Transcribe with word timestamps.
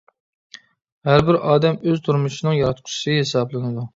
ھەربىر 1.09 1.37
ئادەم 1.49 1.77
ئۆز 1.89 2.01
تۇرمۇشىنىڭ 2.07 2.57
ياراتقۇچىسى 2.61 3.19
ھېسابلىنىدۇ. 3.21 3.87